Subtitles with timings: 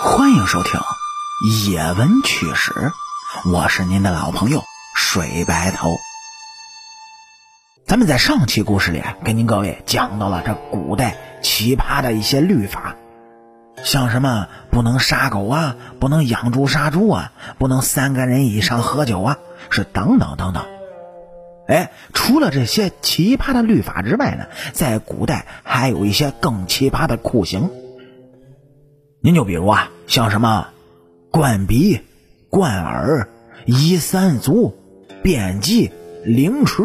[0.00, 0.80] 欢迎收听
[1.70, 2.72] 《野闻趣史》，
[3.52, 4.62] 我是您的老朋友
[4.96, 5.90] 水白头。
[7.86, 12.96] 咱们在上期故事里给您各位讲到了这古代奇葩的一些律法，
[13.84, 19.36] 像什么不能杀狗啊，不能养猪杀猪啊，不能三个人以上喝酒啊，
[19.68, 20.64] 是等等等等。
[21.68, 27.70] 哎，除了这些奇葩的律法之外呢，在古代还有一些更奇葩的酷刑。
[29.24, 30.66] 您就比如啊，像什么
[31.30, 32.00] 灌鼻、
[32.50, 33.28] 灌耳、
[33.66, 34.76] 移三足、
[35.22, 35.92] 变鸡、
[36.24, 36.82] 凌迟、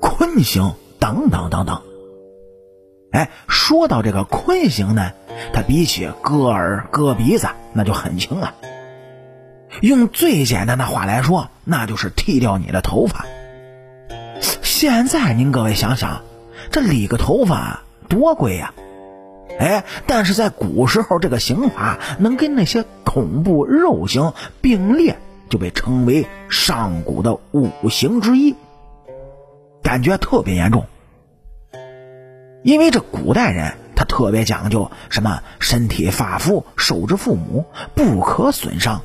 [0.00, 1.82] 坤刑等等等等。
[3.10, 5.10] 哎，说到这个坤刑呢，
[5.52, 8.54] 它比起割耳、割鼻子那就很轻了。
[9.80, 13.26] 用最简单的话来说，那就是剃掉你的头发。
[14.62, 16.22] 现在您各位想想，
[16.70, 18.72] 这理个头发多贵呀！
[19.60, 25.18] 哎，但是在古时候，这个刑罚能跟那些恐怖肉刑并列，
[25.50, 28.56] 就被称为上古的五刑之一，
[29.82, 30.86] 感觉特别严重。
[32.62, 39.02] 因为这古代人他特别讲究什么身体发肤受之父母，不可损伤。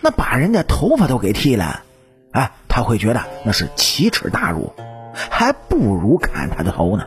[0.00, 1.82] 那把人家头发都给剃了，
[2.30, 4.72] 哎，他会觉得那是奇耻大辱，
[5.12, 7.04] 还不如砍他的头呢。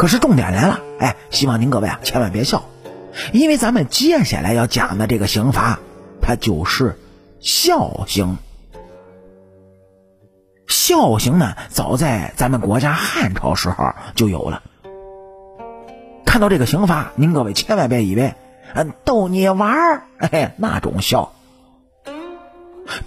[0.00, 2.64] 可是重点来了，哎，希望您各位啊千万别笑，
[3.34, 5.78] 因为咱们接下来要讲的这个刑罚，
[6.22, 6.98] 它就是
[7.38, 8.38] 孝刑。
[10.66, 14.62] 孝刑呢，早在咱们国家汉朝时候就有了。
[16.24, 18.32] 看到这个刑罚，您各位千万别以为，
[18.72, 21.32] 嗯，逗你玩儿，哎，那种笑。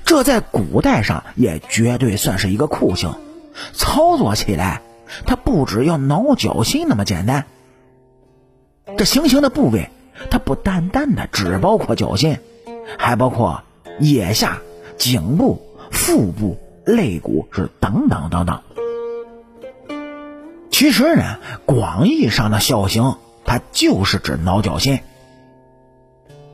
[0.05, 3.15] 这在古代上也绝对算是一个酷刑，
[3.73, 4.83] 操作起来。
[5.25, 7.45] 它不只要挠脚心那么简单，
[8.97, 9.89] 这行刑的部位，
[10.29, 12.37] 它不单单的只包括脚心，
[12.97, 13.63] 还包括
[13.99, 14.59] 腋下、
[14.97, 18.61] 颈部、腹部、肋骨，是等等等等。
[20.71, 24.99] 其实呢，广义上的孝刑，它就是指挠脚心，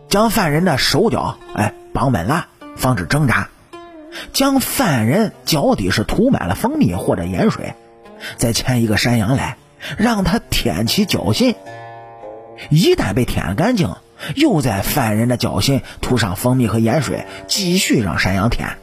[0.10, 3.50] 将犯人的手脚哎绑稳了，防止挣扎，
[4.34, 7.74] 将犯人脚底是涂满了蜂蜜或者盐水。
[8.38, 9.58] 再牵一个山羊来，
[9.98, 11.56] 让他舔其脚心。
[12.70, 13.96] 一旦被舔干净，
[14.36, 18.78] 又在犯人的脚心涂上蜂蜜和盐水，继续让山羊舔，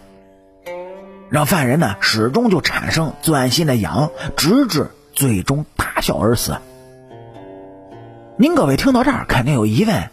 [1.28, 6.56] 让犯人呢始终就产生钻心的痒，直至最终大笑而死。
[8.38, 10.10] 您各位听到这儿肯定有疑问：啊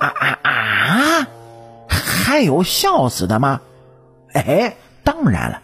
[0.00, 1.26] 啊啊！
[1.88, 3.60] 还有笑死的吗？
[4.32, 5.61] 哎，当然了。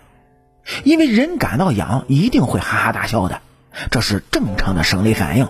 [0.84, 3.40] 因为人感到痒，一定会哈哈大笑的，
[3.90, 5.48] 这是正常的生理反应。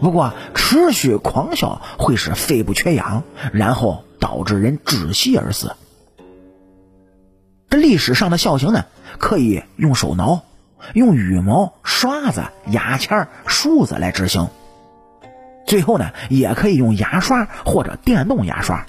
[0.00, 5.74] 不过，持续狂笑会使肺部缺氧，然后导致人窒息而死。
[7.70, 8.84] 这历史上的笑刑呢，
[9.18, 10.42] 可以用手挠，
[10.92, 14.48] 用羽毛、刷子、牙签、梳子来执行。
[15.66, 18.84] 最后呢，也可以用牙刷或者电动牙刷。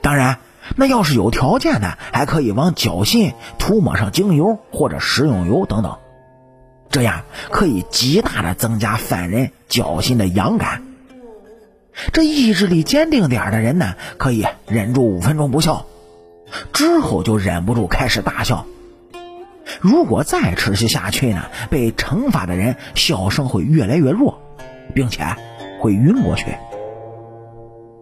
[0.00, 0.38] 当然。
[0.76, 5.98] 那要是有条件的，还可以往脚心涂抹上精油或者食用油等等，
[6.90, 10.82] 这样可以极大的增加犯人脚心的痒感。
[12.12, 15.84] 这意志力坚定点的人呢，可以忍住五分钟不笑，
[16.72, 18.66] 之后就忍不住开始大笑。
[19.80, 24.40] 如果再持续下去呢，被惩罚的人笑声会越来越弱，
[24.94, 25.24] 并且
[25.80, 26.56] 会晕过去。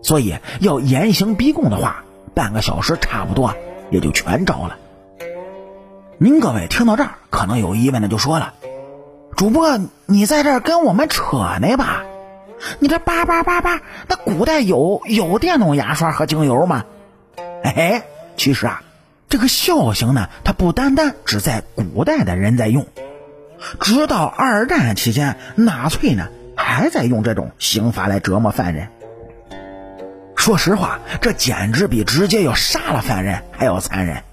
[0.02, 2.04] 所以要严刑逼供的话。
[2.34, 3.54] 半个小时差不多
[3.90, 4.76] 也就全招了。
[6.18, 8.54] 您各位听到这儿，可能有疑问的就说了
[9.36, 12.04] ：“主播，你在这儿跟我们扯呢吧？
[12.78, 16.84] 你这叭叭叭叭，那古代有有电动牙刷和精油吗？”
[17.64, 18.04] 哎，
[18.36, 18.82] 其实啊，
[19.28, 22.86] 这个孝刑呢，它不单单只在古代的人在用，
[23.80, 28.88] 直到二战期间，纳粹呢还在用这种刑罚来折磨犯人。
[30.42, 34.24] 说实话，这简直比直接要杀了犯人还要残忍。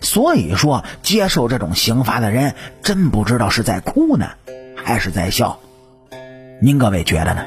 [0.00, 4.28] 所以说，接受这种刑罚的人，真不知道是在哭呢，
[4.76, 5.58] 还是在笑。
[6.62, 7.44] 您各位觉得呢？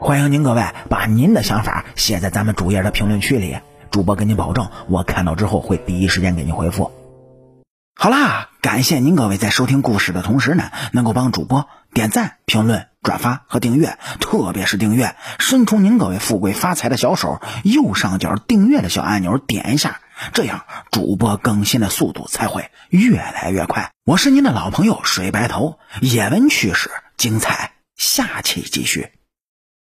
[0.00, 3.56] 欢迎您各位把您的想法写在咱们主页的评论区里，
[3.92, 6.90] 主播给您保证，我看到之后会第一时间给您回复。
[7.94, 12.86] 好啦，感谢您各位在收听故事的同时呢，能够帮主播点赞、评论。
[13.02, 20.00] 转发和订阅，特别是订阅，伸出您各位富贵发财的小手，右上角订阅的小按钮点一下，
[20.34, 23.92] 这样主播更新的速度才会越来越快。
[24.04, 27.72] 我是您的老朋友水白头，野闻趣事精彩。
[27.96, 29.19] 下期继续。